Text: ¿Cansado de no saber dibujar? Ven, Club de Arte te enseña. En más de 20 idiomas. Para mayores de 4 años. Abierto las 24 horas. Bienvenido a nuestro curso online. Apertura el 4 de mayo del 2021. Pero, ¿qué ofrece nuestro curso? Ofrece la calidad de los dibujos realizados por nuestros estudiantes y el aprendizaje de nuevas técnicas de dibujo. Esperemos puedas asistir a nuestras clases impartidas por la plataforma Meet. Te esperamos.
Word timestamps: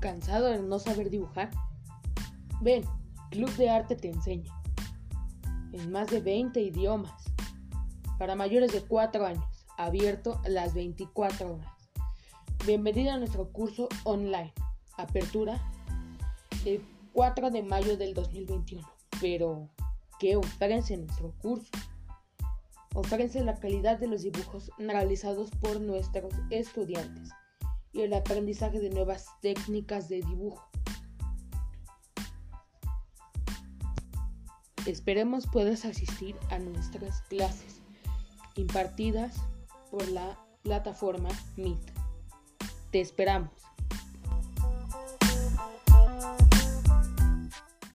¿Cansado 0.00 0.46
de 0.46 0.60
no 0.60 0.78
saber 0.78 1.10
dibujar? 1.10 1.50
Ven, 2.60 2.84
Club 3.30 3.50
de 3.56 3.68
Arte 3.68 3.96
te 3.96 4.08
enseña. 4.08 4.54
En 5.72 5.90
más 5.90 6.08
de 6.08 6.20
20 6.20 6.60
idiomas. 6.60 7.24
Para 8.16 8.36
mayores 8.36 8.72
de 8.72 8.80
4 8.82 9.26
años. 9.26 9.66
Abierto 9.76 10.40
las 10.46 10.72
24 10.74 11.54
horas. 11.54 11.72
Bienvenido 12.64 13.10
a 13.10 13.18
nuestro 13.18 13.50
curso 13.50 13.88
online. 14.04 14.52
Apertura 14.96 15.60
el 16.64 16.80
4 17.12 17.50
de 17.50 17.64
mayo 17.64 17.96
del 17.96 18.14
2021. 18.14 18.88
Pero, 19.20 19.68
¿qué 20.20 20.36
ofrece 20.36 20.96
nuestro 20.96 21.32
curso? 21.38 21.72
Ofrece 22.94 23.42
la 23.42 23.58
calidad 23.58 23.98
de 23.98 24.06
los 24.06 24.22
dibujos 24.22 24.70
realizados 24.78 25.50
por 25.60 25.80
nuestros 25.80 26.32
estudiantes 26.50 27.30
y 27.92 28.02
el 28.02 28.14
aprendizaje 28.14 28.80
de 28.80 28.90
nuevas 28.90 29.26
técnicas 29.40 30.08
de 30.08 30.22
dibujo. 30.22 30.68
Esperemos 34.86 35.46
puedas 35.46 35.84
asistir 35.84 36.36
a 36.50 36.58
nuestras 36.58 37.22
clases 37.22 37.82
impartidas 38.56 39.36
por 39.90 40.06
la 40.08 40.38
plataforma 40.62 41.28
Meet. 41.56 41.92
Te 42.90 43.00
esperamos. 43.00 43.67